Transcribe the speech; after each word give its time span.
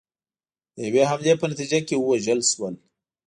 د 0.75 0.77
یوې 0.87 1.03
حملې 1.09 1.33
په 1.39 1.45
نتیجه 1.51 1.79
کې 1.87 1.95
ووژل 1.97 2.39
شول. 2.51 2.75